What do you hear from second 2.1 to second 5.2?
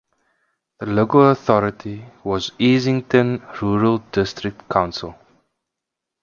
was Easington Rural District Council.